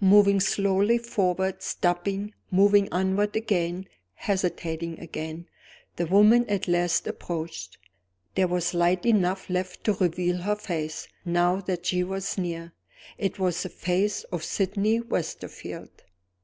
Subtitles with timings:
[0.00, 5.48] Moving slowly forward stopping moving onward again hesitating again
[5.96, 7.76] the woman at last approached.
[8.36, 12.72] There was light enough left to reveal her face, now that she was near.
[13.18, 16.04] It was the face of Sydney Westerfield.